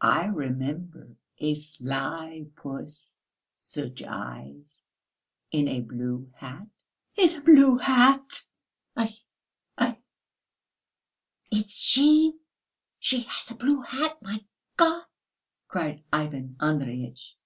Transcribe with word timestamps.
I 0.00 0.24
remember, 0.24 1.18
a 1.38 1.54
sly 1.54 2.46
puss, 2.56 3.30
such 3.58 4.02
eyes... 4.02 4.82
in 5.52 5.68
a 5.68 5.80
blue 5.82 6.32
hat...." 6.34 6.66
"In 7.14 7.36
a 7.38 7.42
blue 7.42 7.76
hat! 7.76 8.40
Aïe, 8.96 9.20
aïe!" 9.78 9.98
"It's 11.50 11.76
she! 11.76 12.38
She 13.00 13.20
has 13.24 13.50
a 13.50 13.54
blue 13.54 13.82
hat! 13.82 14.16
My 14.22 14.42
God!" 14.78 15.04
cried 15.68 16.02
Ivan 16.10 16.56
Andreyitch. 16.58 17.36